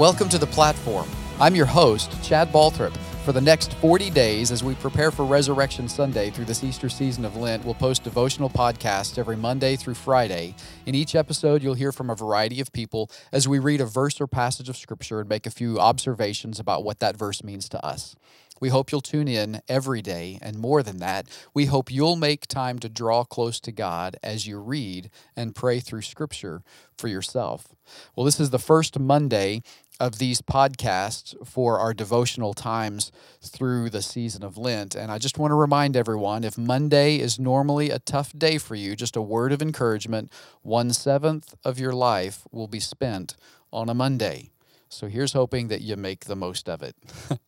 [0.00, 1.06] Welcome to the platform.
[1.38, 2.96] I'm your host, Chad Balthrop.
[3.26, 7.26] For the next 40 days, as we prepare for Resurrection Sunday through this Easter season
[7.26, 10.54] of Lent, we'll post devotional podcasts every Monday through Friday.
[10.86, 14.22] In each episode, you'll hear from a variety of people as we read a verse
[14.22, 17.84] or passage of Scripture and make a few observations about what that verse means to
[17.84, 18.16] us.
[18.60, 22.46] We hope you'll tune in every day, and more than that, we hope you'll make
[22.46, 26.62] time to draw close to God as you read and pray through Scripture
[26.96, 27.74] for yourself.
[28.14, 29.62] Well, this is the first Monday
[30.00, 34.94] of these podcasts for our devotional times through the season of Lent.
[34.94, 38.74] And I just want to remind everyone if Monday is normally a tough day for
[38.74, 40.32] you, just a word of encouragement
[40.62, 43.36] one seventh of your life will be spent
[43.72, 44.50] on a Monday.
[44.90, 46.96] So here's hoping that you make the most of it.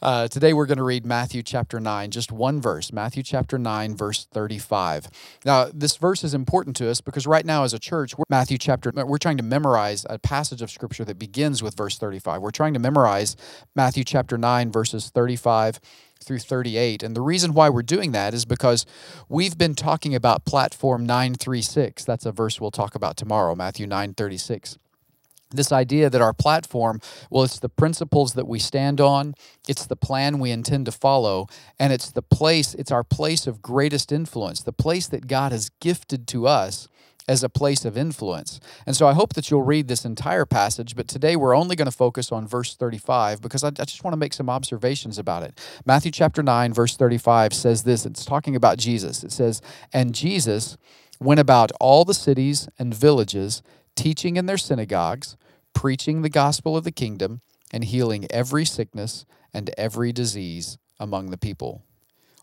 [0.00, 3.96] Uh, today we're going to read Matthew chapter 9, just one verse, Matthew chapter 9,
[3.96, 5.08] verse 35.
[5.44, 8.58] Now, this verse is important to us because right now as a church, we're Matthew
[8.58, 12.40] chapter, we're trying to memorize a passage of scripture that begins with verse 35.
[12.42, 13.36] We're trying to memorize
[13.74, 15.80] Matthew chapter 9, verses 35
[16.22, 17.02] through 38.
[17.02, 18.86] And the reason why we're doing that is because
[19.28, 22.04] we've been talking about platform 936.
[22.04, 24.78] That's a verse we'll talk about tomorrow, Matthew 936
[25.50, 29.34] this idea that our platform, well, it's the principles that we stand on,
[29.68, 31.46] it's the plan we intend to follow,
[31.78, 35.70] and it's the place, it's our place of greatest influence, the place that God has
[35.80, 36.88] gifted to us
[37.28, 38.60] as a place of influence.
[38.86, 41.90] And so I hope that you'll read this entire passage, but today we're only going
[41.90, 45.58] to focus on verse 35 because I, just want to make some observations about it.
[45.84, 49.24] Matthew chapter 9, verse 35 says this it's talking about Jesus.
[49.24, 49.60] It says,
[49.92, 50.76] And Jesus
[51.20, 53.62] went about all the cities and villages
[53.96, 55.36] teaching in their synagogues,
[55.74, 57.40] preaching the gospel of the kingdom,
[57.72, 61.82] and healing every sickness and every disease among the people.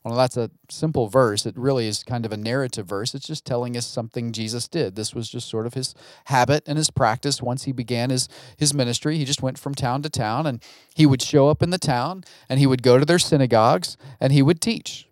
[0.04, 1.46] Well, that's a simple verse.
[1.46, 3.16] It really is kind of a narrative verse.
[3.16, 4.96] It's just telling us something Jesus did.
[4.96, 5.96] This was just sort of his
[6.26, 9.18] habit and his practice once he began his, his ministry.
[9.18, 10.62] He just went from town to town and
[10.94, 14.34] he would show up in the town and he would go to their synagogues and
[14.34, 15.08] he would teach.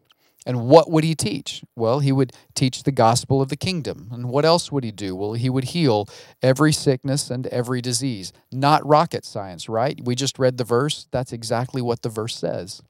[0.45, 1.63] And what would he teach?
[1.75, 4.09] Well, he would teach the gospel of the kingdom.
[4.11, 5.15] And what else would he do?
[5.15, 6.07] Well, he would heal
[6.41, 8.33] every sickness and every disease.
[8.51, 9.99] Not rocket science, right?
[10.03, 11.07] We just read the verse.
[11.11, 12.81] That's exactly what the verse says.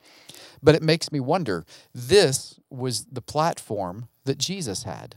[0.63, 5.15] But it makes me wonder this was the platform that Jesus had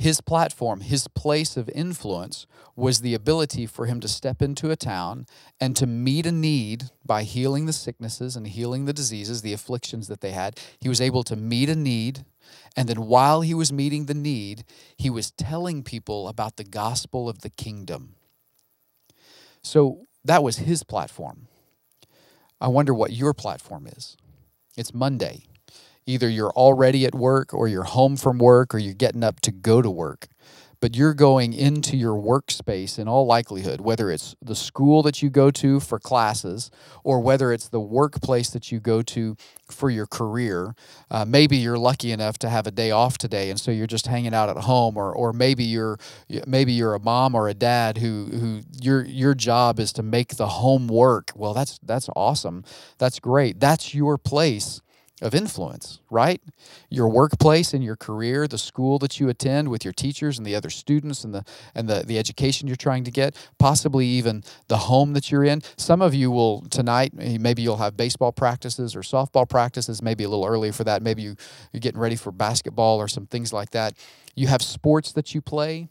[0.00, 4.76] his platform, his place of influence was the ability for him to step into a
[4.76, 5.26] town
[5.60, 10.08] and to meet a need by healing the sicknesses and healing the diseases, the afflictions
[10.08, 10.58] that they had.
[10.80, 12.24] He was able to meet a need.
[12.74, 14.64] And then while he was meeting the need,
[14.96, 18.14] he was telling people about the gospel of the kingdom.
[19.62, 21.48] So that was his platform.
[22.58, 24.16] I wonder what your platform is.
[24.78, 25.44] It's Monday.
[26.10, 29.52] Either you're already at work or you're home from work or you're getting up to
[29.52, 30.26] go to work.
[30.80, 35.28] But you're going into your workspace in all likelihood, whether it's the school that you
[35.28, 36.70] go to for classes
[37.04, 39.36] or whether it's the workplace that you go to
[39.70, 40.74] for your career.
[41.10, 44.06] Uh, maybe you're lucky enough to have a day off today, and so you're just
[44.06, 45.98] hanging out at home, or or maybe you're
[46.46, 50.36] maybe you're a mom or a dad who who your your job is to make
[50.36, 51.30] the home work.
[51.36, 52.64] Well, that's that's awesome.
[52.96, 53.60] That's great.
[53.60, 54.80] That's your place
[55.22, 56.40] of influence, right?
[56.88, 60.54] Your workplace and your career, the school that you attend with your teachers and the
[60.54, 61.44] other students and the
[61.74, 65.62] and the, the education you're trying to get, possibly even the home that you're in.
[65.76, 70.24] Some of you will tonight, eh, maybe you'll have baseball practices or softball practices, maybe
[70.24, 71.02] a little early for that.
[71.02, 71.36] Maybe you,
[71.72, 73.94] you're getting ready for basketball or some things like that.
[74.34, 75.88] You have sports that you play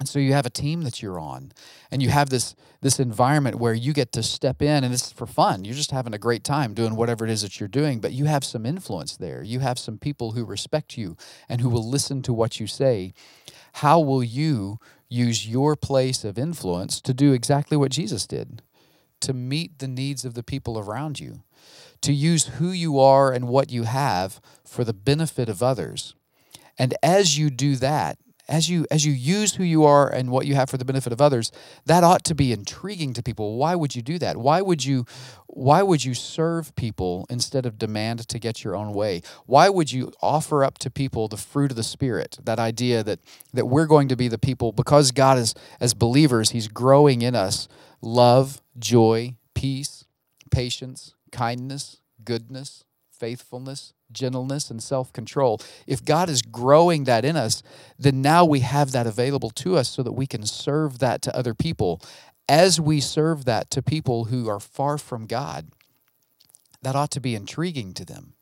[0.00, 1.52] and so you have a team that you're on,
[1.90, 5.26] and you have this this environment where you get to step in, and it's for
[5.26, 5.64] fun.
[5.64, 8.26] You're just having a great time doing whatever it is that you're doing, but you
[8.26, 9.42] have some influence there.
[9.42, 11.16] You have some people who respect you
[11.48, 13.14] and who will listen to what you say.
[13.74, 14.78] How will you
[15.08, 18.60] use your place of influence to do exactly what Jesus did?
[19.20, 21.42] To meet the needs of the people around you,
[22.02, 26.14] to use who you are and what you have for the benefit of others.
[26.78, 28.18] And as you do that,
[28.48, 31.12] as you as you use who you are and what you have for the benefit
[31.12, 31.50] of others
[31.86, 33.56] that ought to be intriguing to people.
[33.56, 34.36] Why would you do that?
[34.36, 35.06] Why would you
[35.46, 39.22] why would you serve people instead of demand to get your own way?
[39.46, 43.20] Why would you offer up to people the fruit of the spirit that idea that
[43.52, 47.34] that we're going to be the people because god is as believers he's growing in
[47.34, 47.68] us
[48.00, 50.04] love joy peace
[50.50, 55.60] patience kindness goodness faithfulness gentleness, and self control.
[55.86, 57.62] If God is growing that in us,
[57.98, 61.36] then now we have that available to us so that we can serve that to
[61.36, 62.00] other people.
[62.48, 65.68] As we serve that to people who are far from God,
[66.82, 68.34] that ought to be intriguing to them.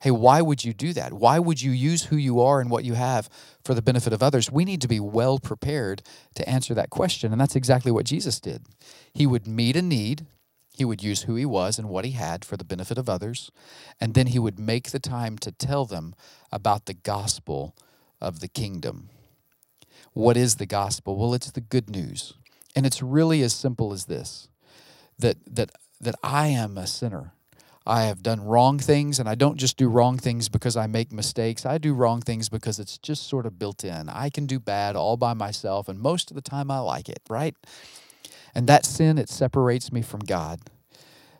[0.00, 1.12] Hey, why would you do that?
[1.12, 3.28] Why would you use who you are and what you have
[3.64, 4.50] for the benefit of others?
[4.50, 6.02] We need to be well prepared
[6.36, 7.32] to answer that question.
[7.32, 8.66] And that's exactly what Jesus did.
[9.12, 10.26] He would meet a need,
[10.78, 13.50] he would use who he was and what he had for the benefit of others,
[14.00, 16.14] and then he would make the time to tell them
[16.52, 17.74] about the gospel
[18.20, 19.10] of the kingdom.
[20.12, 21.16] What is the gospel?
[21.16, 22.34] Well, it's the good news.
[22.76, 24.48] And it's really as simple as this
[25.18, 27.32] that that that I am a sinner.
[27.84, 31.10] I have done wrong things, and I don't just do wrong things because I make
[31.10, 31.66] mistakes.
[31.66, 34.08] I do wrong things because it's just sort of built in.
[34.08, 37.22] I can do bad all by myself, and most of the time I like it,
[37.28, 37.56] right?
[38.54, 40.60] And that sin, it separates me from God.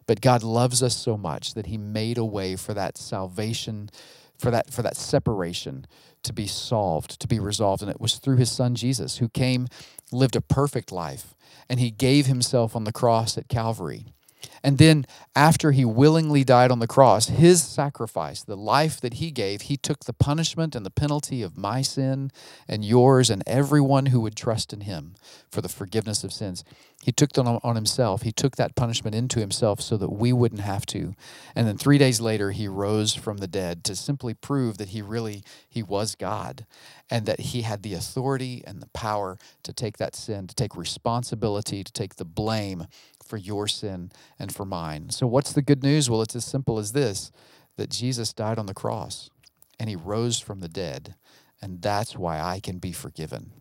[0.07, 3.91] But God loves us so much that He made a way for that salvation,
[4.39, 5.87] for that, for that separation
[6.23, 7.83] to be solved, to be resolved.
[7.83, 9.69] And it was through His Son Jesus, who came,
[10.11, 11.35] lived a perfect life,
[11.69, 14.15] and He gave Himself on the cross at Calvary
[14.63, 19.31] and then, after he willingly died on the cross, his sacrifice, the life that he
[19.31, 22.31] gave, he took the punishment and the penalty of my sin
[22.67, 25.15] and yours and everyone who would trust in him
[25.51, 26.65] for the forgiveness of sins.
[27.03, 28.23] He took them on himself.
[28.23, 31.15] He took that punishment into himself so that we wouldn't have to.
[31.55, 35.01] And then 3 days later he rose from the dead to simply prove that he
[35.01, 36.67] really he was God
[37.11, 40.77] and that he had the authority and the power to take that sin, to take
[40.77, 42.87] responsibility, to take the blame
[43.25, 45.11] for your sin and for mine.
[45.11, 46.11] So, what's the good news?
[46.11, 47.31] Well, it's as simple as this
[47.77, 49.31] that Jesus died on the cross
[49.79, 51.15] and he rose from the dead,
[51.63, 53.53] and that's why I can be forgiven.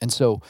[0.00, 0.40] And so,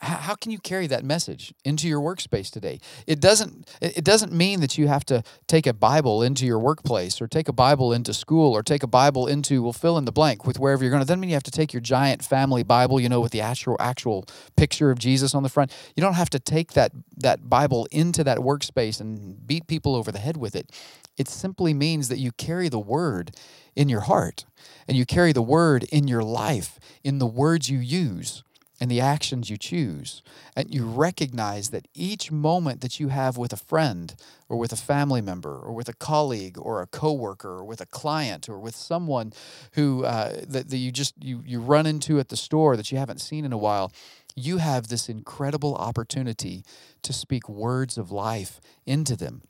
[0.00, 2.80] how can you carry that message into your workspace today?
[3.06, 7.20] It doesn't it doesn't mean that you have to take a bible into your workplace
[7.20, 10.12] or take a bible into school or take a bible into we'll fill in the
[10.12, 12.62] blank with wherever you're going to doesn't mean you have to take your giant family
[12.62, 14.26] bible you know with the actual actual
[14.56, 15.72] picture of jesus on the front.
[15.94, 20.12] You don't have to take that that bible into that workspace and beat people over
[20.12, 20.70] the head with it.
[21.16, 23.32] It simply means that you carry the word
[23.74, 24.44] in your heart
[24.88, 28.42] and you carry the word in your life in the words you use
[28.80, 30.22] and the actions you choose.
[30.54, 34.14] And you recognize that each moment that you have with a friend
[34.48, 37.86] or with a family member or with a colleague or a coworker or with a
[37.86, 39.32] client or with someone
[39.72, 42.98] who uh, that, that you just you, you run into at the store that you
[42.98, 43.92] haven't seen in a while,
[44.34, 46.62] you have this incredible opportunity
[47.02, 49.42] to speak words of life into them.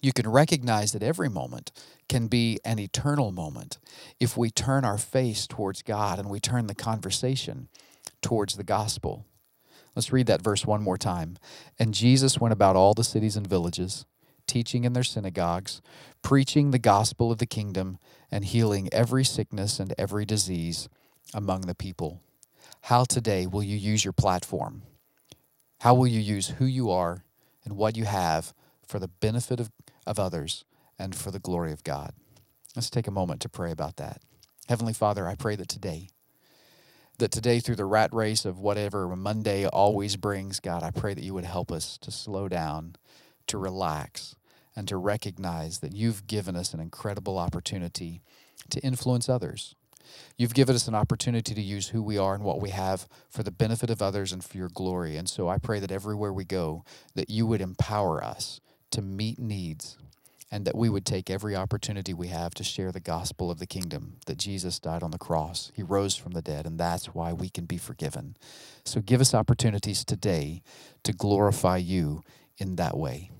[0.00, 1.72] You can recognize that every moment
[2.10, 3.78] can be an eternal moment
[4.20, 7.68] if we turn our face towards God and we turn the conversation
[8.24, 9.26] towards the gospel.
[9.94, 11.36] Let's read that verse one more time.
[11.78, 14.06] And Jesus went about all the cities and villages,
[14.46, 15.80] teaching in their synagogues,
[16.22, 17.98] preaching the gospel of the kingdom,
[18.30, 20.88] and healing every sickness and every disease
[21.32, 22.22] among the people.
[22.82, 24.82] How today will you use your platform?
[25.80, 27.24] How will you use who you are
[27.64, 28.54] and what you have
[28.86, 29.70] for the benefit of,
[30.06, 30.64] of others
[30.98, 32.14] and for the glory of God?
[32.74, 34.22] Let's take a moment to pray about that.
[34.68, 36.08] Heavenly Father, I pray that today
[37.18, 41.24] that today, through the rat race of whatever Monday always brings, God, I pray that
[41.24, 42.96] you would help us to slow down,
[43.46, 44.34] to relax,
[44.74, 48.22] and to recognize that you've given us an incredible opportunity
[48.70, 49.76] to influence others.
[50.36, 53.42] You've given us an opportunity to use who we are and what we have for
[53.42, 55.16] the benefit of others and for your glory.
[55.16, 56.84] And so I pray that everywhere we go,
[57.14, 58.60] that you would empower us
[58.90, 59.96] to meet needs
[60.50, 63.66] and that we would take every opportunity we have to share the gospel of the
[63.66, 65.72] kingdom that Jesus died on the cross.
[65.74, 68.36] He rose from the dead, and that's why we can be forgiven.
[68.84, 70.62] So give us opportunities today
[71.02, 72.22] to glorify you
[72.58, 73.30] in that way.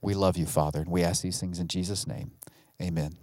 [0.00, 2.32] We love you, Father, and we ask these things in Jesus' name.
[2.80, 3.16] Amen.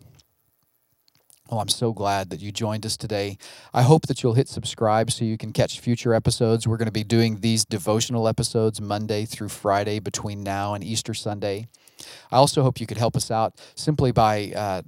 [1.49, 3.37] Well, I'm so glad that you joined us today.
[3.71, 6.67] I hope that you'll hit subscribe so you can catch future episodes.
[6.67, 11.13] We're going to be doing these devotional episodes Monday through Friday between now and Easter
[11.13, 11.67] Sunday.
[12.31, 14.81] I also hope you could help us out simply by uh,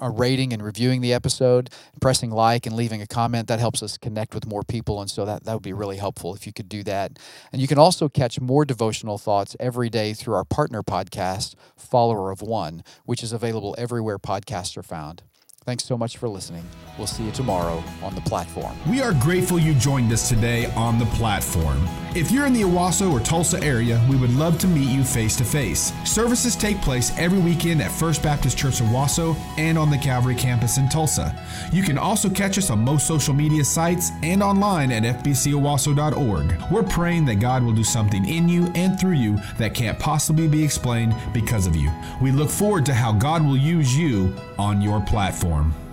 [0.00, 1.70] a rating and reviewing the episode,
[2.00, 3.48] pressing like and leaving a comment.
[3.48, 5.00] That helps us connect with more people.
[5.00, 7.18] And so that, that would be really helpful if you could do that.
[7.52, 12.30] And you can also catch more devotional thoughts every day through our partner podcast, Follower
[12.30, 15.22] of One, which is available everywhere podcasts are found.
[15.66, 16.62] Thanks so much for listening.
[16.96, 18.76] We'll see you tomorrow on the platform.
[18.88, 21.88] We are grateful you joined us today on the platform.
[22.14, 25.36] If you're in the Owasso or Tulsa area, we would love to meet you face
[25.36, 25.92] to face.
[26.04, 30.78] Services take place every weekend at First Baptist Church Owasso and on the Calvary campus
[30.78, 31.36] in Tulsa.
[31.72, 36.70] You can also catch us on most social media sites and online at fbcowasso.org.
[36.70, 40.48] We're praying that God will do something in you and through you that can't possibly
[40.48, 41.92] be explained because of you.
[42.22, 45.85] We look forward to how God will use you on your platform form.